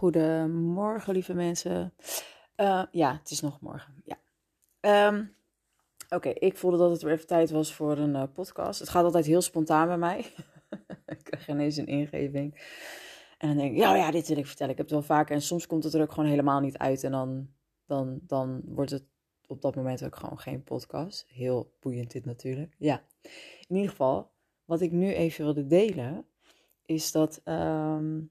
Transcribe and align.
Goedemorgen, 0.00 1.12
lieve 1.12 1.34
mensen. 1.34 1.94
Uh, 2.56 2.82
ja, 2.90 3.16
het 3.16 3.30
is 3.30 3.40
nog 3.40 3.60
morgen. 3.60 4.02
Ja. 4.04 4.18
Um, 5.08 5.36
Oké, 6.08 6.28
ik 6.28 6.56
voelde 6.56 6.76
dat 6.76 6.90
het 6.90 7.02
weer 7.02 7.12
even 7.12 7.26
tijd 7.26 7.50
was 7.50 7.74
voor 7.74 7.98
een 7.98 8.14
uh, 8.14 8.22
podcast. 8.32 8.80
Het 8.80 8.88
gaat 8.88 9.04
altijd 9.04 9.26
heel 9.26 9.40
spontaan 9.40 9.86
bij 9.86 9.98
mij. 9.98 10.18
ik 11.06 11.22
krijg 11.22 11.48
ineens 11.48 11.76
een 11.76 11.86
ingeving. 11.86 12.54
En 13.38 13.48
dan 13.48 13.56
denk 13.56 13.72
ik, 13.72 13.78
ja, 13.78 13.96
ja, 13.96 14.10
dit 14.10 14.28
wil 14.28 14.36
ik 14.36 14.46
vertellen. 14.46 14.72
Ik 14.72 14.78
heb 14.78 14.86
het 14.86 14.96
wel 14.96 15.16
vaker. 15.16 15.34
En 15.34 15.42
soms 15.42 15.66
komt 15.66 15.84
het 15.84 15.94
er 15.94 16.02
ook 16.02 16.12
gewoon 16.12 16.30
helemaal 16.30 16.60
niet 16.60 16.78
uit. 16.78 17.04
En 17.04 17.10
dan, 17.10 17.48
dan, 17.86 18.20
dan 18.22 18.62
wordt 18.64 18.90
het 18.90 19.04
op 19.46 19.62
dat 19.62 19.76
moment 19.76 20.04
ook 20.04 20.16
gewoon 20.16 20.38
geen 20.38 20.62
podcast. 20.62 21.26
Heel 21.28 21.72
boeiend 21.80 22.10
dit 22.10 22.24
natuurlijk. 22.24 22.74
Ja, 22.78 23.02
in 23.68 23.76
ieder 23.76 23.90
geval, 23.90 24.30
wat 24.64 24.80
ik 24.80 24.92
nu 24.92 25.12
even 25.12 25.44
wilde 25.44 25.66
delen, 25.66 26.26
is 26.84 27.12
dat 27.12 27.40
um, 27.44 28.30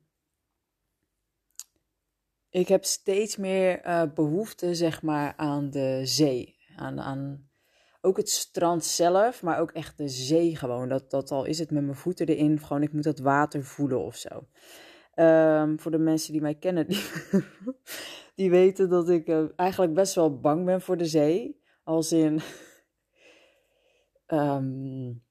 ik 2.49 2.67
heb 2.67 2.85
steeds 2.85 3.37
meer 3.37 3.85
uh, 3.85 4.03
behoefte, 4.13 4.75
zeg 4.75 5.01
maar, 5.01 5.33
aan 5.35 5.69
de 5.69 6.01
zee. 6.03 6.57
Aan, 6.75 6.99
aan 6.99 7.49
ook 8.01 8.17
het 8.17 8.29
strand 8.29 8.85
zelf, 8.85 9.43
maar 9.43 9.59
ook 9.59 9.71
echt 9.71 9.97
de 9.97 10.07
zee 10.07 10.55
gewoon. 10.55 10.89
Dat, 10.89 11.09
dat 11.09 11.31
al 11.31 11.45
is 11.45 11.59
het 11.59 11.71
met 11.71 11.83
mijn 11.83 11.95
voeten 11.95 12.27
erin, 12.27 12.59
gewoon 12.59 12.83
ik 12.83 12.93
moet 12.93 13.03
dat 13.03 13.19
water 13.19 13.63
voelen 13.63 13.99
of 13.99 14.15
zo. 14.15 14.47
Um, 15.15 15.79
voor 15.79 15.91
de 15.91 15.97
mensen 15.97 16.31
die 16.31 16.41
mij 16.41 16.55
kennen, 16.55 16.87
die, 18.35 18.49
weten 18.59 18.89
dat 18.89 19.09
ik 19.09 19.27
uh, 19.27 19.45
eigenlijk 19.55 19.93
best 19.93 20.15
wel 20.15 20.39
bang 20.39 20.65
ben 20.65 20.81
voor 20.81 20.97
de 20.97 21.05
zee. 21.05 21.61
Als 21.83 22.11
in. 22.11 22.39
Um, 24.27 25.23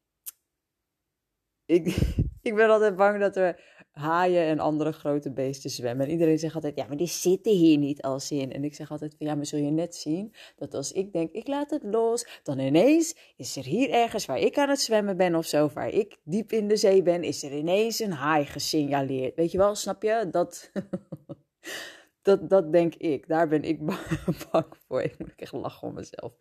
ik, 1.77 1.87
ik 2.49 2.55
ben 2.55 2.69
altijd 2.69 2.97
bang 2.97 3.21
dat 3.21 3.37
er 3.37 3.78
haaien 3.99 4.47
en 4.47 4.59
andere 4.59 4.93
grote 4.93 5.33
beesten 5.33 5.71
zwemmen. 5.71 6.07
En 6.07 6.13
iedereen 6.13 6.39
zegt 6.39 6.55
altijd, 6.55 6.77
ja, 6.77 6.87
maar 6.87 6.97
die 6.97 7.07
zitten 7.07 7.53
hier 7.53 7.79
niet 7.79 8.03
als 8.03 8.31
in. 8.31 8.53
En 8.53 8.65
ik 8.65 8.75
zeg 8.75 8.91
altijd, 8.91 9.15
ja, 9.19 9.35
maar 9.35 9.47
zul 9.47 9.59
je 9.59 9.71
net 9.71 9.95
zien 9.95 10.35
dat 10.57 10.75
als 10.75 10.93
ik 10.93 11.13
denk, 11.13 11.33
ik 11.33 11.47
laat 11.47 11.71
het 11.71 11.83
los, 11.83 12.41
dan 12.43 12.59
ineens 12.59 13.17
is 13.37 13.57
er 13.57 13.65
hier 13.65 13.91
ergens 13.91 14.27
waar 14.27 14.39
ik 14.39 14.59
aan 14.59 14.69
het 14.69 14.81
zwemmen 14.81 15.17
ben 15.17 15.35
of 15.35 15.47
zo, 15.47 15.71
waar 15.75 15.89
ik 15.89 16.17
diep 16.25 16.53
in 16.53 16.69
de 16.69 16.77
zee 16.77 17.03
ben, 17.03 17.23
is 17.23 17.43
er 17.43 17.53
ineens 17.53 17.99
een 17.99 18.13
haai 18.13 18.45
gesignaleerd. 18.45 19.35
Weet 19.35 19.53
je 19.53 19.59
wel, 19.59 19.75
snap 19.75 20.03
je? 20.03 20.29
Dat... 20.31 20.71
dat, 22.29 22.51
dat 22.51 22.73
denk 22.73 22.95
ik. 22.95 23.29
Daar 23.29 23.49
ben 23.49 23.63
ik 23.63 23.87
bang 24.51 24.67
voor. 24.87 25.03
Ik 25.03 25.19
moet 25.19 25.33
echt 25.37 25.53
lachen 25.53 25.89
om 25.89 25.95
mezelf. 25.95 26.33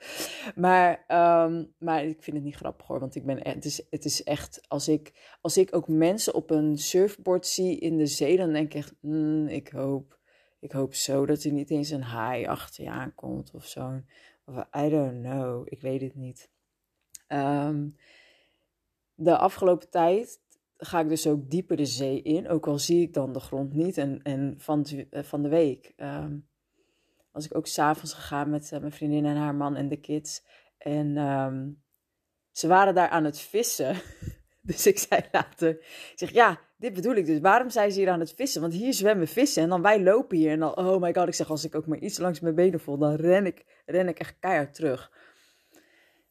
Maar, 0.56 1.06
um, 1.46 1.74
maar 1.78 2.04
ik 2.04 2.24
vind 2.24 2.36
het 2.36 2.46
niet 2.46 2.56
grappig 2.56 2.88
hoor. 2.88 3.00
Want 3.00 3.16
ik 3.16 3.26
ben, 3.26 3.48
het, 3.48 3.66
is, 3.66 3.86
het 3.90 4.06
is 4.06 4.24
echt. 4.24 4.62
Als 4.68 4.88
ik, 4.88 5.38
als 5.42 5.58
ik 5.58 5.76
ook 5.76 5.88
mensen 5.88 6.34
op 6.34 6.50
een 6.50 6.78
surfboard 6.78 7.48
zie 7.48 7.80
in 7.80 7.98
de 7.98 8.06
zee. 8.06 8.38
Dan 8.38 8.54
denk 8.54 8.66
ik 8.66 8.74
echt. 8.74 8.96
Mm, 9.00 9.48
ik, 9.48 9.68
hoop, 9.68 10.20
ik 10.60 10.72
hoop 10.72 10.94
zo 10.94 11.26
dat 11.26 11.44
er 11.44 11.52
niet 11.52 11.70
eens 11.70 11.90
een 11.90 12.04
haai 12.04 12.46
achter 12.46 12.84
je 12.84 12.90
aankomt. 12.90 13.52
Of 13.54 13.66
zo. 13.66 14.02
I 14.78 14.90
don't 14.90 15.22
know. 15.22 15.66
Ik 15.66 15.82
weet 15.82 16.02
het 16.02 16.16
niet. 16.16 16.50
Um, 17.28 17.96
de 19.14 19.38
afgelopen 19.38 19.90
tijd 19.90 20.40
ga 20.78 21.00
ik 21.00 21.09
dus 21.09 21.28
ook 21.28 21.50
dieper 21.50 21.78
de 21.78 21.86
zee 21.86 22.22
in, 22.22 22.50
ook 22.50 22.67
al 22.67 22.80
zie 22.80 23.02
ik 23.02 23.14
dan 23.14 23.33
de 23.33 23.39
grond 23.39 23.73
niet. 23.73 23.97
En, 23.97 24.22
en 24.23 24.56
van, 24.58 24.86
eh, 25.09 25.23
van 25.23 25.42
de 25.42 25.50
week 25.50 25.94
um, 25.97 26.47
was 27.31 27.45
ik 27.45 27.56
ook 27.56 27.67
s'avonds 27.67 28.14
gegaan 28.14 28.50
met 28.50 28.72
uh, 28.73 28.80
mijn 28.80 28.92
vriendin 28.92 29.25
en 29.25 29.36
haar 29.36 29.55
man 29.55 29.75
en 29.75 29.89
de 29.89 30.00
kids. 30.00 30.45
En 30.78 31.17
um, 31.17 31.83
ze 32.52 32.67
waren 32.67 32.95
daar 32.95 33.09
aan 33.09 33.23
het 33.23 33.39
vissen. 33.39 33.95
dus 34.61 34.88
ik 34.88 35.00
zei 35.00 35.22
later, 35.31 35.70
ik 35.80 36.14
zeg 36.16 36.31
ja, 36.31 36.59
dit 36.78 36.94
bedoel 36.94 37.16
ik 37.16 37.25
dus. 37.25 37.39
Waarom 37.39 37.70
zijn 37.70 37.92
ze 37.92 38.00
hier 38.00 38.09
aan 38.09 38.20
het 38.20 38.33
vissen? 38.33 38.61
Want 38.61 38.73
hier 38.73 38.94
zwemmen 38.94 39.28
vissen 39.28 39.64
en 39.64 39.70
dan 39.70 39.81
wij 39.81 40.03
lopen 40.03 40.38
hier. 40.38 40.52
En 40.52 40.59
dan, 40.59 40.78
oh 40.78 41.02
my 41.02 41.14
god, 41.14 41.28
ik 41.28 41.33
zeg 41.33 41.50
als 41.50 41.66
ik 41.66 41.75
ook 41.75 41.88
maar 41.88 42.00
iets 42.00 42.17
langs 42.17 42.39
mijn 42.39 42.55
benen 42.55 42.80
voel, 42.80 42.98
dan 42.98 43.16
ren 43.16 43.45
ik, 43.45 43.66
ren 43.86 44.08
ik 44.08 44.20
echt 44.20 44.39
keihard 44.39 44.73
terug. 44.73 45.11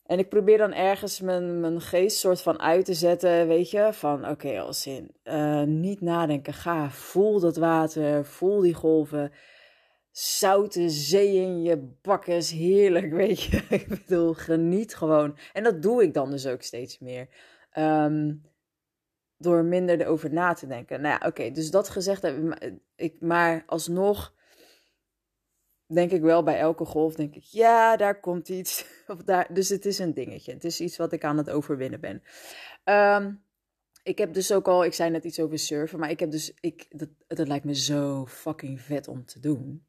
En 0.06 0.18
ik 0.18 0.28
probeer 0.28 0.58
dan 0.58 0.72
ergens 0.72 1.20
mijn, 1.20 1.60
mijn 1.60 1.80
geest 1.80 2.18
soort 2.18 2.40
van 2.40 2.60
uit 2.60 2.84
te 2.84 2.94
zetten, 2.94 3.48
weet 3.48 3.70
je, 3.70 3.88
van 3.92 4.28
oké, 4.28 4.60
als 4.60 4.86
in 4.86 5.10
uh, 5.24 5.62
niet 5.62 6.00
nadenken, 6.00 6.52
ga, 6.52 6.90
voel 6.90 7.40
dat 7.40 7.56
water, 7.56 8.24
voel 8.24 8.60
die 8.60 8.74
golven, 8.74 9.32
zoute 10.10 10.88
zee 10.88 11.34
in 11.34 11.62
je 11.62 11.96
bakkes, 12.02 12.50
heerlijk, 12.50 13.12
weet 13.22 13.42
je. 13.42 13.62
ik 13.68 13.88
bedoel, 13.88 14.32
geniet 14.34 14.94
gewoon. 14.94 15.38
En 15.52 15.62
dat 15.62 15.82
doe 15.82 16.02
ik 16.02 16.14
dan 16.14 16.30
dus 16.30 16.46
ook 16.46 16.62
steeds 16.62 16.98
meer. 16.98 17.28
Um, 17.78 18.42
door 19.38 19.64
minder 19.64 20.00
erover 20.00 20.32
na 20.32 20.52
te 20.52 20.66
denken. 20.66 21.00
Nou 21.00 21.18
ja, 21.20 21.26
oké, 21.26 21.50
dus 21.50 21.70
dat 21.70 21.88
gezegd 21.88 22.32
ik, 22.96 23.20
maar 23.20 23.62
alsnog 23.66 24.34
denk 25.86 26.10
ik 26.10 26.22
wel 26.22 26.42
bij 26.42 26.58
elke 26.58 26.84
golf, 26.84 27.14
denk 27.14 27.34
ik, 27.34 27.42
ja, 27.42 27.96
daar 27.96 28.20
komt 28.20 28.48
iets. 28.48 28.86
Of 29.06 29.22
daar, 29.22 29.54
dus 29.54 29.68
het 29.68 29.86
is 29.86 29.98
een 29.98 30.14
dingetje. 30.14 30.52
Het 30.52 30.64
is 30.64 30.80
iets 30.80 30.96
wat 30.96 31.12
ik 31.12 31.24
aan 31.24 31.36
het 31.36 31.50
overwinnen 31.50 32.00
ben. 32.00 32.22
Um, 32.84 33.44
ik 34.02 34.18
heb 34.18 34.34
dus 34.34 34.52
ook 34.52 34.68
al, 34.68 34.84
ik 34.84 34.94
zei 34.94 35.10
net 35.10 35.24
iets 35.24 35.40
over 35.40 35.58
surfen, 35.58 35.98
maar 35.98 36.10
ik 36.10 36.20
heb 36.20 36.30
dus, 36.30 36.54
ik, 36.60 36.86
dat, 36.88 37.08
dat 37.26 37.48
lijkt 37.48 37.64
me 37.64 37.74
zo 37.74 38.26
fucking 38.26 38.80
vet 38.80 39.08
om 39.08 39.24
te 39.24 39.40
doen. 39.40 39.86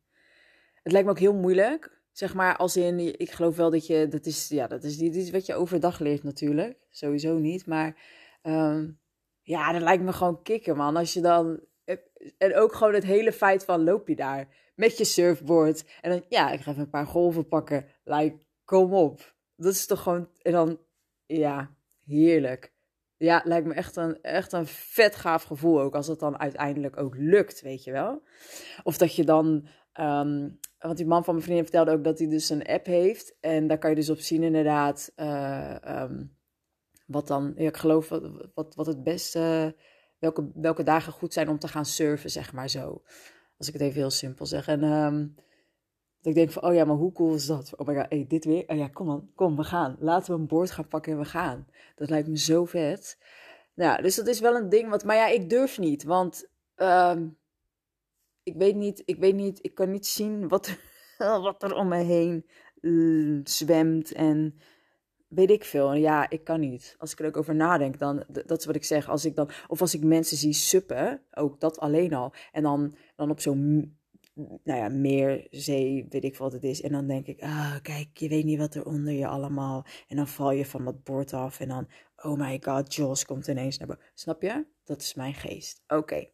Het 0.84 0.92
lijkt 0.92 1.08
me 1.08 1.14
ook 1.14 1.20
heel 1.20 1.34
moeilijk. 1.34 2.02
Zeg 2.12 2.34
maar, 2.34 2.58
als 2.58 2.78
in, 2.78 3.20
ik 3.20 3.32
geloof 3.32 3.56
wel 3.56 3.70
dat 3.70 3.88
je, 3.88 4.08
dat 4.08 4.26
is, 4.26 4.48
ja, 4.48 4.68
dat 4.68 4.84
is 4.84 4.98
niet 4.98 5.16
iets 5.16 5.30
wat 5.30 5.46
je 5.46 5.56
overdag 5.56 6.00
leert 6.00 6.24
natuurlijk. 6.24 6.78
Sowieso 6.90 7.38
niet, 7.38 7.66
maar 7.66 8.02
um, 8.44 9.00
ja, 9.42 9.72
dat 9.72 9.82
lijkt 9.82 10.04
me 10.04 10.14
gewoon 10.14 10.42
kicken, 10.42 10.78
man. 10.78 10.96
Als 10.96 11.14
je 11.14 11.22
dan, 11.22 11.60
en 12.38 12.56
ook 12.56 12.74
gewoon 12.74 12.94
het 12.94 13.04
hele 13.04 13.32
feit 13.32 13.66
van, 13.66 13.84
loop 13.84 14.08
je 14.08 14.16
daar? 14.16 14.48
met 14.78 14.98
je 14.98 15.04
surfboard. 15.04 15.86
En 16.02 16.10
dan, 16.10 16.24
ja, 16.30 16.52
ik 16.52 16.60
ga 16.60 16.72
even 16.72 16.84
een 16.84 16.90
paar 16.90 17.06
golven 17.06 17.48
pakken. 17.48 17.86
Like, 18.04 18.38
kom 18.66 18.94
op. 18.94 19.36
Dat 19.56 19.74
is 19.74 19.86
toch 19.86 20.02
gewoon, 20.02 20.30
en 20.42 20.52
dan, 20.52 20.80
ja, 21.26 21.76
heerlijk. 22.06 22.76
Ja, 23.18 23.42
lijkt 23.44 23.68
me 23.68 23.74
echt 23.74 23.96
een, 23.96 24.22
echt 24.22 24.52
een 24.52 24.68
vet 24.68 25.16
gaaf 25.16 25.44
gevoel 25.44 25.82
ook, 25.82 25.96
als 25.96 26.08
het 26.08 26.20
dan 26.20 26.40
uiteindelijk 26.40 26.98
ook 26.98 27.16
lukt, 27.18 27.62
weet 27.62 27.84
je 27.84 27.92
wel. 27.92 28.22
Of 28.84 28.98
dat 28.98 29.16
je 29.16 29.24
dan, 29.24 29.68
um, 30.00 30.60
want 30.80 30.98
die 30.98 31.06
man 31.06 31.24
van 31.24 31.34
mijn 31.34 31.46
vriendin 31.46 31.66
vertelde 31.66 31.92
ook 31.92 32.04
dat 32.04 32.20
hij 32.20 32.28
dus 32.28 32.50
een 32.50 32.66
app 32.66 32.86
heeft. 32.86 33.38
En 33.40 33.68
daar 33.68 33.78
kan 33.78 33.90
je 33.90 33.96
dus 33.96 34.10
op 34.10 34.20
zien 34.20 34.44
inderdaad, 34.44 35.12
uh, 35.16 35.76
um, 35.88 36.38
wat 37.06 37.28
dan, 37.28 37.54
ja, 37.56 37.68
ik 37.68 37.78
geloof 37.78 38.10
wat, 38.54 38.76
wat 38.76 38.86
het 38.86 39.04
beste, 39.04 39.76
welke, 40.20 40.52
welke 40.54 40.84
dagen 40.84 41.14
goed 41.14 41.34
zijn 41.34 41.50
om 41.50 41.60
te 41.60 41.68
gaan 41.68 41.86
surfen, 41.86 42.30
zeg 42.30 42.54
maar 42.54 42.70
zo. 42.70 43.02
Als 43.58 43.68
ik 43.68 43.74
het 43.74 43.82
even 43.82 44.00
heel 44.00 44.10
simpel 44.10 44.46
zeg. 44.46 44.68
En 44.68 44.84
um, 44.84 45.36
dat 46.22 46.26
ik 46.26 46.34
denk 46.36 46.52
van, 46.52 46.64
oh 46.64 46.74
ja, 46.74 46.86
maar 46.86 46.96
hoe 46.96 47.12
cool 47.12 47.34
is 47.34 47.46
dat? 47.46 47.78
Oh 47.78 47.88
my 47.88 47.96
god, 47.96 48.06
hey, 48.10 48.26
dit 48.28 48.46
weer? 48.46 48.64
Oh 48.68 48.78
ja, 48.78 48.88
kom 48.88 49.08
dan, 49.08 49.30
kom, 49.36 49.56
we 49.56 49.64
gaan. 49.64 49.96
Laten 50.00 50.34
we 50.34 50.40
een 50.40 50.48
boord 50.48 50.72
gaan 50.72 50.88
pakken 50.88 51.12
en 51.12 51.18
we 51.18 51.26
gaan. 51.26 51.68
Dat 51.96 52.10
lijkt 52.10 52.28
me 52.28 52.38
zo 52.38 52.66
vet. 52.66 53.18
Nou, 53.74 54.02
dus 54.02 54.16
dat 54.16 54.28
is 54.28 54.40
wel 54.40 54.56
een 54.56 54.70
ding 54.70 54.90
wat, 54.90 55.04
maar 55.04 55.16
ja, 55.16 55.28
ik 55.28 55.50
durf 55.50 55.80
niet, 55.80 56.04
want 56.04 56.50
um, 56.76 57.38
ik 58.44 58.56
weet 58.56 58.76
niet, 58.76 59.02
ik 59.06 59.18
weet 59.18 59.36
niet, 59.36 59.60
ik 59.62 59.76
kan 59.76 59.92
niet 59.92 60.08
zien 60.08 60.48
wat, 60.48 60.78
wat 61.18 61.64
er 61.64 61.76
om 61.76 61.88
me 61.88 62.04
heen 62.04 62.46
uh, 62.82 63.42
zwemt 63.44 64.12
en 64.12 64.60
weet 65.28 65.50
ik 65.50 65.64
veel. 65.64 65.94
Ja, 65.94 66.30
ik 66.30 66.44
kan 66.44 66.60
niet. 66.60 66.96
Als 66.98 67.12
ik 67.12 67.20
er 67.20 67.26
ook 67.26 67.38
over 67.38 67.56
nadenk, 67.56 68.00
dan, 68.00 68.24
dat 68.28 68.60
is 68.60 68.66
wat 68.66 68.76
ik 68.76 68.84
zeg. 68.84 69.10
Als 69.10 69.26
ik 69.26 69.36
dan, 69.36 69.50
of 69.68 69.82
als 69.82 69.94
ik 69.94 70.04
mensen 70.04 70.38
zie 70.38 70.54
suppen, 70.54 71.22
ook 71.32 71.60
dat 71.60 71.80
alleen 71.80 72.14
al. 72.14 72.34
En 72.52 72.64
dan, 72.64 72.96
dan 73.16 73.30
op 73.30 73.40
zo'n, 73.40 73.98
nou 74.64 74.80
ja, 74.80 74.90
meer, 74.90 75.48
zee, 75.50 76.06
weet 76.10 76.24
ik 76.24 76.38
wat 76.38 76.52
het 76.52 76.64
is. 76.64 76.82
En 76.82 76.92
dan 76.92 77.08
denk 77.08 77.28
ik, 77.28 77.42
ah, 77.42 77.76
kijk, 77.82 78.18
je 78.18 78.30
weet 78.30 78.46
niet 78.46 78.60
wat 78.60 78.76
er 78.76 78.86
onder 78.86 79.14
je 79.14 79.28
allemaal. 79.28 79.86
En 80.08 80.16
dan 80.16 80.28
val 80.28 80.52
je 80.52 80.66
van 80.66 80.86
dat 80.86 81.04
bord 81.04 81.34
af. 81.34 81.60
En 81.60 81.68
dan, 81.68 81.88
oh 82.16 82.40
my 82.40 82.60
god, 82.64 82.96
Jos 82.96 83.26
komt 83.26 83.48
ineens 83.48 83.78
naar 83.78 83.88
boven. 83.88 84.04
Snap 84.14 84.42
je? 84.42 84.66
Dat 84.84 85.02
is 85.02 85.14
mijn 85.14 85.34
geest. 85.34 85.84
Oké. 85.88 86.30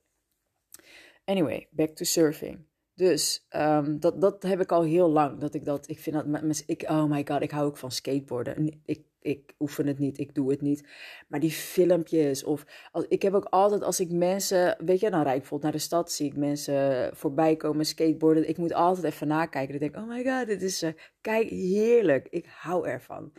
Anyway, 1.26 1.68
back 1.72 1.96
to 1.96 2.04
surfing. 2.04 2.66
Dus 2.96 3.46
um, 3.56 4.00
dat, 4.00 4.22
dat 4.22 4.44
heb 4.44 4.62
ik 4.62 4.72
al 4.72 4.84
heel 4.84 5.10
lang. 5.10 5.40
Dat 5.40 5.54
ik 5.54 5.66
dat, 5.66 5.90
ik 5.90 6.00
vind 6.00 6.16
dat, 6.16 6.64
ik, 6.66 6.84
oh 6.90 7.04
my 7.04 7.26
god, 7.28 7.42
ik 7.42 7.52
hou 7.52 7.66
ook 7.66 7.78
van 7.78 7.92
skateboarden. 7.92 8.82
Ik, 8.86 9.02
ik 9.20 9.54
oefen 9.60 9.88
het 9.88 10.00
niet, 10.00 10.18
ik 10.18 10.36
doe 10.36 10.52
het 10.52 10.62
niet. 10.62 10.88
Maar 11.28 11.40
die 11.40 11.52
filmpjes 11.52 12.44
of, 12.44 12.66
als, 12.92 13.06
ik 13.08 13.22
heb 13.22 13.34
ook 13.34 13.46
altijd 13.46 13.84
als 13.84 14.00
ik 14.00 14.12
mensen, 14.12 14.76
weet 14.86 15.00
je, 15.00 15.10
dan 15.10 15.24
rijd 15.24 15.52
ik 15.52 15.62
naar 15.62 15.72
de 15.72 15.78
stad, 15.78 16.12
zie 16.12 16.28
ik 16.28 16.38
mensen 16.38 17.10
voorbij 17.16 17.56
komen 17.56 17.86
skateboarden. 17.86 18.50
Ik 18.50 18.58
moet 18.58 18.74
altijd 18.74 19.06
even 19.06 19.28
nakijken. 19.28 19.74
Ik 19.74 19.80
denk, 19.80 19.96
oh 19.96 20.08
my 20.08 20.24
god, 20.24 20.48
dit 20.48 20.62
is, 20.62 20.84
uh, 20.84 20.92
kijk, 21.22 21.50
heerlijk. 21.50 22.28
Ik 22.30 22.46
hou 22.50 22.88
ervan. 22.88 23.32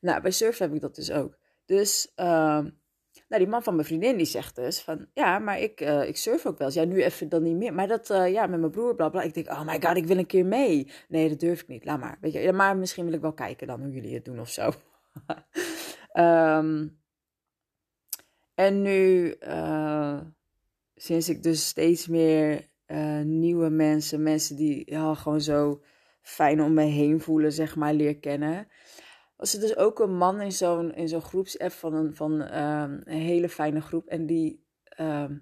Nou, 0.00 0.22
bij 0.22 0.30
surfen 0.30 0.66
heb 0.66 0.74
ik 0.74 0.80
dat 0.80 0.94
dus 0.94 1.10
ook. 1.10 1.38
Dus, 1.64 2.12
um, 2.16 2.82
nou, 3.28 3.42
die 3.42 3.50
man 3.50 3.62
van 3.62 3.74
mijn 3.74 3.86
vriendin 3.86 4.16
die 4.16 4.26
zegt 4.26 4.56
dus 4.56 4.80
van, 4.80 5.06
ja, 5.14 5.38
maar 5.38 5.60
ik, 5.60 5.80
uh, 5.80 6.08
ik 6.08 6.16
surf 6.16 6.46
ook 6.46 6.58
wel 6.58 6.66
eens. 6.66 6.76
Ja, 6.76 6.84
nu 6.84 7.02
even 7.02 7.28
dan 7.28 7.42
niet 7.42 7.56
meer. 7.56 7.74
Maar 7.74 7.88
dat, 7.88 8.10
uh, 8.10 8.32
ja, 8.32 8.46
met 8.46 8.60
mijn 8.60 8.72
broer, 8.72 8.94
bla 8.94 9.08
bla. 9.08 9.22
Ik 9.22 9.34
denk, 9.34 9.48
oh 9.48 9.66
my 9.66 9.80
god, 9.80 9.96
ik 9.96 10.06
wil 10.06 10.18
een 10.18 10.26
keer 10.26 10.46
mee. 10.46 10.90
Nee, 11.08 11.28
dat 11.28 11.40
durf 11.40 11.60
ik 11.60 11.68
niet. 11.68 11.84
Laat 11.84 12.00
maar. 12.00 12.18
Weet 12.20 12.32
je, 12.32 12.52
maar 12.52 12.76
misschien 12.76 13.04
wil 13.04 13.14
ik 13.14 13.20
wel 13.20 13.34
kijken 13.34 13.66
dan 13.66 13.80
hoe 13.80 13.92
jullie 13.92 14.14
het 14.14 14.24
doen 14.24 14.40
of 14.40 14.50
zo. 14.50 14.72
um, 16.12 16.98
en 18.54 18.82
nu, 18.82 19.34
uh, 19.40 20.20
sinds 20.94 21.28
ik 21.28 21.42
dus 21.42 21.66
steeds 21.66 22.06
meer 22.06 22.72
eh, 22.86 23.20
nieuwe 23.20 23.68
mensen, 23.68 24.22
mensen 24.22 24.56
die 24.56 24.90
ja, 24.90 25.14
gewoon 25.14 25.40
zo 25.40 25.82
fijn 26.22 26.62
om 26.62 26.74
me 26.74 26.82
heen 26.82 27.20
voelen, 27.20 27.52
zeg 27.52 27.76
maar, 27.76 27.94
leer 27.94 28.18
kennen. 28.18 28.68
Was 29.36 29.54
er 29.54 29.60
dus 29.60 29.76
ook 29.76 29.98
een 29.98 30.16
man 30.16 30.40
in 30.40 30.52
zo'n, 30.52 30.94
in 30.94 31.08
zo'n 31.08 31.22
groepsapp 31.22 31.72
van, 31.72 31.94
een, 31.94 32.14
van 32.14 32.42
ehm, 32.42 33.00
een 33.04 33.20
hele 33.20 33.48
fijne 33.48 33.80
groep. 33.80 34.06
En 34.06 34.26
die 34.26 34.66
ehm, 34.84 35.36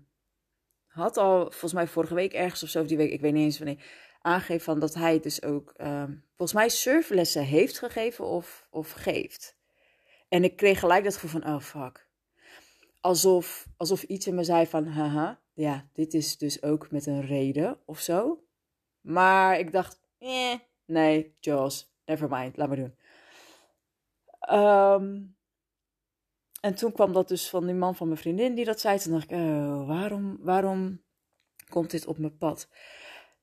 had 0.86 1.16
al, 1.16 1.40
volgens 1.40 1.72
mij 1.72 1.86
vorige 1.86 2.14
week 2.14 2.32
ergens 2.32 2.62
of 2.62 2.68
zo, 2.68 2.80
of 2.80 2.86
die 2.86 2.96
week, 2.96 3.10
ik 3.10 3.20
weet 3.20 3.32
niet 3.32 3.44
eens 3.44 3.58
wanneer, 3.58 3.84
aangegeven 4.20 4.64
van 4.64 4.78
dat 4.78 4.94
hij 4.94 5.20
dus 5.20 5.42
ook, 5.42 5.72
ehm, 5.76 6.12
volgens 6.36 6.52
mij 6.52 6.68
surflessen 6.68 7.44
heeft 7.44 7.78
gegeven 7.78 8.24
of, 8.24 8.66
of 8.70 8.90
geeft. 8.90 9.56
En 10.28 10.44
ik 10.44 10.56
kreeg 10.56 10.78
gelijk 10.78 11.04
dat 11.04 11.16
gevoel 11.16 11.40
van, 11.40 11.54
oh 11.54 11.60
fuck. 11.60 12.06
Alsof, 13.00 13.66
alsof 13.76 14.02
iets 14.02 14.26
in 14.26 14.34
me 14.34 14.44
zei 14.44 14.66
van, 14.66 14.86
haha, 14.86 15.40
ja, 15.52 15.88
dit 15.92 16.14
is 16.14 16.38
dus 16.38 16.62
ook 16.62 16.90
met 16.90 17.06
een 17.06 17.26
reden 17.26 17.78
of 17.84 18.00
zo. 18.00 18.44
Maar 19.00 19.58
ik 19.58 19.72
dacht, 19.72 20.00
eh, 20.18 20.54
nee, 20.84 21.36
Jos, 21.40 21.94
never 22.04 22.28
mind, 22.28 22.56
laat 22.56 22.68
maar 22.68 22.76
doen. 22.76 22.94
Ehm, 24.42 25.22
en 26.60 26.74
toen 26.74 26.92
kwam 26.92 27.12
dat 27.12 27.28
dus 27.28 27.48
van 27.48 27.66
die 27.66 27.74
man 27.74 27.94
van 27.94 28.06
mijn 28.06 28.20
vriendin 28.20 28.54
die 28.54 28.64
dat 28.64 28.80
zei. 28.80 28.98
Toen 28.98 29.12
dacht 29.12 29.30
ik, 29.30 29.36
oh, 29.36 29.86
waarom, 29.86 30.38
waarom 30.40 31.02
komt 31.68 31.90
dit 31.90 32.06
op 32.06 32.18
mijn 32.18 32.36
pad? 32.36 32.68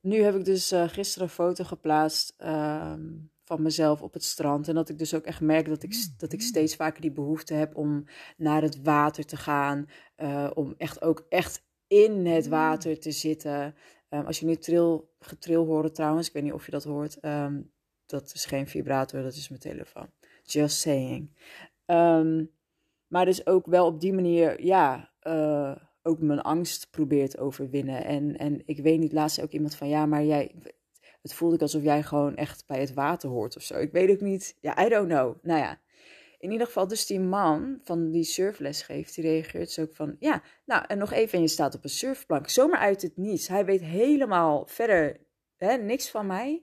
Nu 0.00 0.22
heb 0.22 0.34
ik 0.34 0.44
dus 0.44 0.72
uh, 0.72 0.88
gisteren 0.88 1.28
een 1.28 1.34
foto 1.34 1.64
geplaatst 1.64 2.34
ehm, 2.36 3.08
van 3.44 3.62
mezelf 3.62 4.02
op 4.02 4.12
het 4.12 4.24
strand. 4.24 4.68
En 4.68 4.74
dat 4.74 4.88
ik 4.88 4.98
dus 4.98 5.14
ook 5.14 5.24
echt 5.24 5.40
merk 5.40 5.68
dat 5.68 5.82
ik, 5.82 5.94
dat 6.16 6.32
ik 6.32 6.42
steeds 6.42 6.76
vaker 6.76 7.00
die 7.00 7.12
behoefte 7.12 7.54
heb 7.54 7.76
om 7.76 8.04
naar 8.36 8.62
het 8.62 8.82
water 8.82 9.26
te 9.26 9.36
gaan. 9.36 9.86
Uh, 10.16 10.50
om 10.54 10.74
echt 10.76 11.02
ook 11.02 11.26
echt 11.28 11.62
in 11.86 12.26
het 12.26 12.48
water 12.48 13.00
te 13.00 13.10
zitten. 13.10 13.74
Um, 14.08 14.26
als 14.26 14.40
je 14.40 14.46
nu 14.46 14.56
tril, 14.56 15.14
getril 15.18 15.66
hoort 15.66 15.94
trouwens, 15.94 16.26
ik 16.26 16.32
weet 16.32 16.42
niet 16.42 16.52
of 16.52 16.64
je 16.64 16.70
dat 16.70 16.84
hoort. 16.84 17.24
Um, 17.24 17.72
dat 18.06 18.32
is 18.34 18.44
geen 18.44 18.68
vibrator, 18.68 19.22
dat 19.22 19.34
is 19.34 19.48
mijn 19.48 19.60
telefoon. 19.60 20.10
Just 20.52 20.78
saying. 20.78 21.30
Um, 21.86 22.50
maar 23.06 23.24
dus 23.24 23.46
ook 23.46 23.66
wel 23.66 23.86
op 23.86 24.00
die 24.00 24.12
manier, 24.12 24.62
ja, 24.64 25.10
uh, 25.22 25.76
ook 26.02 26.20
mijn 26.20 26.40
angst 26.40 26.90
probeert 26.90 27.38
overwinnen. 27.38 28.04
En, 28.04 28.36
en 28.36 28.62
ik 28.64 28.78
weet 28.78 28.98
niet, 28.98 29.12
laatst 29.12 29.42
ook 29.42 29.50
iemand 29.50 29.74
van, 29.74 29.88
ja, 29.88 30.06
maar 30.06 30.24
jij, 30.24 30.54
het 31.22 31.34
voelde 31.34 31.54
ik 31.54 31.62
alsof 31.62 31.82
jij 31.82 32.02
gewoon 32.02 32.36
echt 32.36 32.66
bij 32.66 32.80
het 32.80 32.94
water 32.94 33.28
hoort 33.28 33.56
of 33.56 33.62
zo. 33.62 33.78
Ik 33.78 33.92
weet 33.92 34.10
ook 34.10 34.20
niet, 34.20 34.56
ja, 34.60 34.86
I 34.86 34.88
don't 34.88 35.08
know. 35.08 35.36
Nou 35.42 35.58
ja, 35.60 35.80
in 36.38 36.50
ieder 36.50 36.66
geval, 36.66 36.88
dus 36.88 37.06
die 37.06 37.20
man 37.20 37.78
van 37.82 38.10
die 38.10 38.24
surfles 38.24 38.82
geeft, 38.82 39.14
die 39.14 39.24
reageert 39.24 39.70
zo 39.70 39.82
ook 39.82 39.94
van, 39.94 40.16
ja, 40.18 40.42
nou, 40.64 40.84
en 40.86 40.98
nog 40.98 41.12
even, 41.12 41.34
en 41.34 41.40
je 41.40 41.48
staat 41.48 41.74
op 41.74 41.84
een 41.84 41.90
surfplank, 41.90 42.48
zomaar 42.48 42.78
uit 42.78 43.02
het 43.02 43.16
niets. 43.16 43.48
Hij 43.48 43.64
weet 43.64 43.80
helemaal 43.80 44.66
verder 44.66 45.20
hè, 45.56 45.76
niks 45.76 46.10
van 46.10 46.26
mij. 46.26 46.62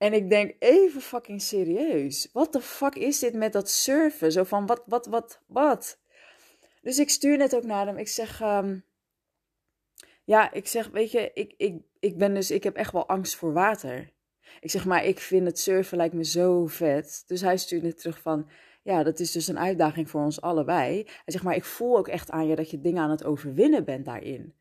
En 0.00 0.12
ik 0.12 0.30
denk 0.30 0.54
even 0.58 1.00
fucking 1.00 1.42
serieus. 1.42 2.28
Wat 2.32 2.52
de 2.52 2.60
fuck 2.60 2.94
is 2.94 3.18
dit 3.18 3.34
met 3.34 3.52
dat 3.52 3.70
surfen? 3.70 4.32
Zo 4.32 4.44
van, 4.44 4.66
wat, 4.66 4.82
wat, 4.86 5.06
wat, 5.06 5.40
wat? 5.46 5.98
Dus 6.82 6.98
ik 6.98 7.10
stuur 7.10 7.36
net 7.36 7.56
ook 7.56 7.64
naar 7.64 7.86
hem. 7.86 7.96
Ik 7.96 8.08
zeg, 8.08 8.42
um, 8.42 8.84
ja, 10.24 10.52
ik 10.52 10.66
zeg, 10.66 10.88
weet 10.88 11.10
je, 11.10 11.30
ik, 11.34 11.54
ik, 11.56 11.82
ik 11.98 12.18
ben 12.18 12.34
dus, 12.34 12.50
ik 12.50 12.64
heb 12.64 12.76
echt 12.76 12.92
wel 12.92 13.08
angst 13.08 13.36
voor 13.36 13.52
water. 13.52 14.12
Ik 14.60 14.70
zeg 14.70 14.84
maar, 14.84 15.04
ik 15.04 15.18
vind 15.18 15.46
het 15.46 15.58
surfen 15.58 15.96
lijkt 15.96 16.14
me 16.14 16.24
zo 16.24 16.66
vet. 16.66 17.24
Dus 17.26 17.40
hij 17.40 17.56
stuurt 17.56 17.82
net 17.82 17.98
terug 17.98 18.20
van, 18.20 18.50
ja, 18.82 19.02
dat 19.02 19.20
is 19.20 19.32
dus 19.32 19.48
een 19.48 19.58
uitdaging 19.58 20.10
voor 20.10 20.22
ons 20.22 20.40
allebei. 20.40 21.02
Hij 21.04 21.22
zegt 21.24 21.44
maar, 21.44 21.56
ik 21.56 21.64
voel 21.64 21.96
ook 21.96 22.08
echt 22.08 22.30
aan 22.30 22.46
je 22.46 22.56
dat 22.56 22.70
je 22.70 22.80
dingen 22.80 23.02
aan 23.02 23.10
het 23.10 23.24
overwinnen 23.24 23.84
bent 23.84 24.04
daarin. 24.04 24.54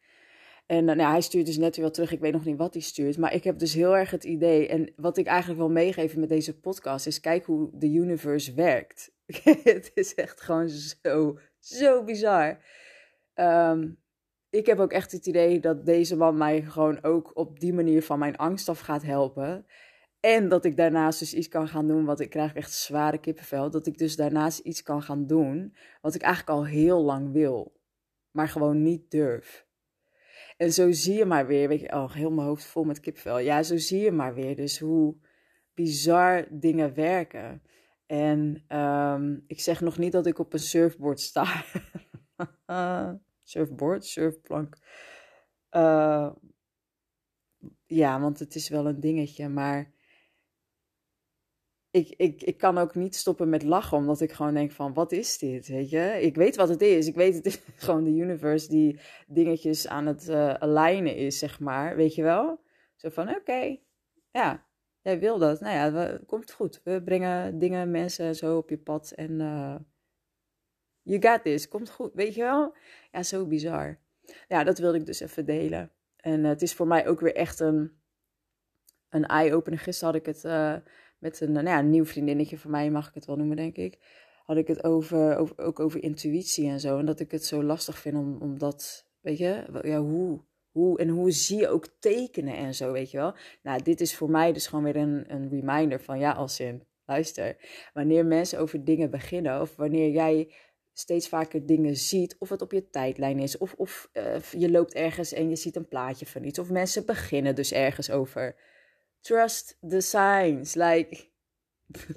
En 0.70 0.86
nou, 0.86 1.02
hij 1.02 1.22
stuurt 1.22 1.46
dus 1.46 1.58
net 1.58 1.76
weer 1.76 1.92
terug. 1.92 2.12
Ik 2.12 2.20
weet 2.20 2.34
nog 2.34 2.46
niet 2.46 2.58
wat 2.58 2.74
hij 2.74 2.82
stuurt. 2.82 3.18
Maar 3.18 3.34
ik 3.34 3.44
heb 3.44 3.60
dus 3.60 3.74
heel 3.74 3.98
erg 3.98 4.12
het 4.12 4.24
idee. 4.24 4.68
En 4.68 4.94
wat 4.96 5.18
ik 5.18 5.26
eigenlijk 5.26 5.60
wil 5.60 5.70
meegeven 5.70 6.20
met 6.20 6.30
deze 6.30 6.60
podcast 6.60 7.08
is: 7.08 7.20
kijk 7.20 7.46
hoe 7.46 7.70
de 7.74 7.88
universe 7.88 8.54
werkt. 8.54 9.12
het 9.64 9.92
is 9.94 10.16
echt 10.16 10.42
gewoon 10.42 10.70
zo, 10.70 11.40
zo 11.60 12.04
bizar. 12.04 12.58
Um, 13.36 13.98
ik 14.50 14.66
heb 14.66 14.80
ook 14.80 14.92
echt 14.92 15.12
het 15.12 15.26
idee 15.26 15.60
dat 15.60 15.86
deze 15.86 16.16
man 16.16 16.38
mij 16.38 16.62
gewoon 16.62 17.04
ook 17.04 17.32
op 17.34 17.60
die 17.60 17.74
manier 17.74 18.04
van 18.04 18.20
mijn 18.20 18.38
angst 18.38 18.70
af 18.70 18.80
gaat 18.80 19.04
helpen. 19.04 19.66
En 20.20 20.50
dat 20.50 20.66
ik 20.66 20.78
daarnaast 20.78 21.20
dus 21.20 21.34
iets 21.34 21.48
kan 21.48 21.68
gaan 21.68 21.88
doen, 21.88 22.06
wat 22.06 22.20
ik 22.20 22.30
krijg 22.30 22.54
echt 22.54 22.74
zware 22.74 23.18
kippenvel. 23.18 23.70
Dat 23.70 23.88
ik 23.88 23.98
dus 23.98 24.16
daarnaast 24.16 24.60
iets 24.60 24.84
kan 24.84 25.02
gaan 25.02 25.28
doen, 25.28 25.76
wat 26.02 26.16
ik 26.16 26.22
eigenlijk 26.22 26.58
al 26.58 26.66
heel 26.66 27.04
lang 27.04 27.32
wil, 27.32 27.80
maar 28.32 28.48
gewoon 28.48 28.82
niet 28.82 29.12
durf. 29.12 29.68
En 30.58 30.74
zo 30.74 30.92
zie 30.92 31.18
je 31.18 31.26
maar 31.26 31.48
weer, 31.48 31.68
weet 31.68 31.80
je, 31.80 31.92
oh, 31.92 32.14
heel 32.14 32.32
mijn 32.32 32.48
hoofd 32.48 32.66
vol 32.66 32.84
met 32.84 33.00
kippenvel. 33.00 33.40
Ja, 33.40 33.64
zo 33.64 33.78
zie 33.78 34.02
je 34.02 34.12
maar 34.12 34.34
weer 34.34 34.56
dus 34.56 34.80
hoe 34.80 35.16
bizar 35.74 36.48
dingen 36.50 36.94
werken. 36.94 37.62
En 38.06 38.64
um, 38.78 39.44
ik 39.48 39.60
zeg 39.60 39.82
nog 39.82 39.98
niet 39.98 40.12
dat 40.12 40.26
ik 40.26 40.40
op 40.40 40.54
een 40.54 40.60
surfboard 40.60 41.20
sta. 41.20 41.64
surfboard, 43.44 44.06
surfplank. 44.06 44.78
Uh, 45.72 46.32
ja, 47.86 48.20
want 48.20 48.40
het 48.40 48.56
is 48.56 48.70
wel 48.70 48.88
een 48.88 49.00
dingetje, 49.00 49.50
maar 49.50 49.92
ik, 51.92 52.14
ik, 52.18 52.42
ik 52.42 52.58
kan 52.58 52.78
ook 52.78 52.96
niet 52.96 53.16
stoppen 53.16 53.50
met 53.50 53.64
lachen, 53.64 53.98
omdat 53.98 54.22
ik 54.22 54.32
gewoon 54.32 54.54
denk 54.54 54.72
van, 54.72 54.94
wat 54.94 55.12
is 55.12 55.38
dit, 55.38 55.68
weet 55.68 55.90
je? 55.90 56.18
Ik 56.22 56.36
weet 56.36 56.56
wat 56.56 56.70
het 56.70 56.82
is. 56.82 57.08
Ik 57.08 57.16
weet, 57.16 57.36
het 57.36 57.46
is 57.46 57.62
gewoon 57.86 58.04
de 58.04 58.16
universe 58.16 58.70
die 58.70 59.00
dingetjes 59.28 59.88
aan 59.88 60.06
het 60.06 60.30
uh, 60.30 60.54
alignen 60.54 61.16
is, 61.16 61.38
zeg 61.40 61.60
maar. 61.60 61.96
Weet 61.96 62.16
je 62.16 62.24
wel? 62.24 62.62
Zo 62.96 63.10
van, 63.10 63.30
oké, 63.30 63.78
ja, 64.32 64.68
jij 65.02 65.20
wil 65.20 65.38
dat. 65.38 65.60
Nou 65.60 65.76
ja, 65.76 66.20
komt 66.26 66.52
goed. 66.52 66.82
We 66.84 67.04
brengen 67.04 67.60
dingen, 67.60 67.92
mensen 67.92 68.36
zo 68.36 68.58
op 68.58 68.70
je 68.70 68.78
pad 68.78 69.12
en 69.12 69.32
uh, 69.32 69.76
you 71.02 71.22
got 71.22 71.44
this, 71.44 71.68
komt 71.68 71.90
goed, 71.90 72.14
weet 72.14 72.36
je 72.36 72.42
wel? 72.42 72.76
Ja, 73.12 73.24
zo 73.24 73.48
bizar. 73.48 74.00
Ja, 74.48 74.64
dat 74.64 74.80
wilde 74.80 74.98
ik 74.98 75.06
dus 75.06 75.20
even 75.20 75.46
delen. 75.46 75.92
En 76.16 76.40
uh, 76.40 76.48
het 76.48 76.62
is 76.62 76.74
voor 76.74 76.88
mij 76.88 77.08
ook 77.08 77.20
weer 77.20 77.36
echt 77.36 77.60
een, 77.60 78.00
een 79.10 79.26
eye-opener. 79.26 79.80
Gisteren 79.80 80.14
had 80.14 80.28
ik 80.28 80.34
het 80.36 80.44
met 81.20 81.42
een, 81.42 81.52
nou 81.52 81.66
ja, 81.66 81.80
een 81.80 81.90
nieuw 81.90 82.06
vriendinnetje 82.06 82.58
van 82.58 82.72
mij, 82.72 82.90
mag 82.90 83.08
ik 83.08 83.14
het 83.14 83.26
wel 83.26 83.36
noemen, 83.36 83.58
denk 83.58 83.76
ik. 83.76 84.00
Had 84.46 84.58
ik 84.58 84.68
het 84.68 84.84
over, 84.84 85.38
over, 85.38 85.58
ook 85.58 85.80
over 85.80 86.04
intuïtie 86.04 86.68
en 86.68 86.80
zo. 86.80 87.00
En 87.00 87.06
dat 87.06 87.20
ik 87.20 87.32
het 87.32 87.46
zo 87.46 87.64
lastig 87.64 87.98
vind 87.98 88.16
om, 88.16 88.38
om 88.42 88.60
dat, 88.60 89.08
weet 89.22 89.38
je, 89.38 89.66
ja, 89.84 90.00
hoe, 90.00 90.42
hoe, 90.72 91.00
en 91.00 91.10
hoe 91.10 91.32
zie 91.32 91.58
je 91.60 91.70
ook 91.70 91.88
tekenen 92.00 92.56
en 92.56 92.76
zo, 92.76 92.92
weet 92.92 93.12
je 93.12 93.18
wel. 93.18 93.36
Nou, 93.64 93.84
dit 93.84 94.02
is 94.02 94.16
voor 94.16 94.30
mij 94.30 94.54
dus 94.54 94.68
gewoon 94.68 94.84
weer 94.84 94.96
een, 94.96 95.26
een 95.28 95.50
reminder 95.50 96.02
van, 96.02 96.20
ja, 96.20 96.32
als 96.32 96.60
in, 96.60 96.84
luister, 97.06 97.58
wanneer 97.94 98.26
mensen 98.26 98.60
over 98.60 98.84
dingen 98.84 99.10
beginnen, 99.10 99.62
of 99.62 99.76
wanneer 99.76 100.10
jij 100.10 100.54
steeds 100.94 101.30
vaker 101.30 101.66
dingen 101.66 101.96
ziet, 101.96 102.36
of 102.40 102.50
het 102.50 102.62
op 102.62 102.72
je 102.72 102.90
tijdlijn 102.90 103.40
is, 103.40 103.58
of, 103.58 103.74
of 103.74 104.10
uh, 104.14 104.42
je 104.52 104.72
loopt 104.72 104.94
ergens 104.94 105.34
en 105.34 105.50
je 105.50 105.56
ziet 105.56 105.76
een 105.76 105.88
plaatje 105.88 106.26
van 106.26 106.44
iets, 106.44 106.60
of 106.60 106.70
mensen 106.70 107.06
beginnen 107.06 107.56
dus 107.56 107.72
ergens 107.72 108.12
over 108.12 108.56
Trust 109.22 109.78
the 109.90 110.02
signs. 110.02 110.74
Like. 110.76 111.28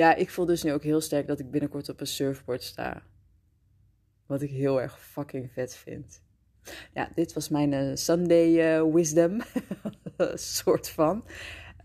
ja, 0.00 0.14
ik 0.14 0.30
voel 0.30 0.46
dus 0.46 0.62
nu 0.62 0.72
ook 0.72 0.82
heel 0.82 1.00
sterk 1.00 1.26
dat 1.26 1.38
ik 1.38 1.50
binnenkort 1.50 1.88
op 1.88 2.00
een 2.00 2.06
surfboard 2.06 2.62
sta. 2.62 3.02
Wat 4.26 4.42
ik 4.42 4.50
heel 4.50 4.80
erg 4.80 5.00
fucking 5.00 5.52
vet 5.52 5.74
vind. 5.74 6.22
Ja, 6.94 7.10
dit 7.14 7.32
was 7.32 7.48
mijn 7.48 7.72
uh, 7.72 7.94
Sunday 7.94 8.78
uh, 8.78 8.94
wisdom. 8.94 9.40
soort 10.34 10.88
van. 10.88 11.24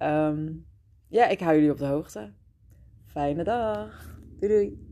Um, 0.01 0.65
ja, 1.07 1.27
ik 1.27 1.39
hou 1.39 1.55
jullie 1.55 1.71
op 1.71 1.77
de 1.77 1.85
hoogte. 1.85 2.33
Fijne 3.05 3.43
dag. 3.43 4.19
Doei 4.39 4.53
doei. 4.53 4.90